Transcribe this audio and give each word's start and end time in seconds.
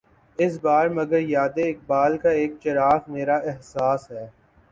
اس 0.39 0.53
بار 0.59 0.87
مگر 0.89 1.19
یاد 1.29 1.53
اقبال 1.57 2.17
کا 2.17 2.29
ایک 2.29 2.51
چراغ، 2.63 2.99
میرا 3.07 3.37
احساس 3.49 4.09
ہے 4.11 4.27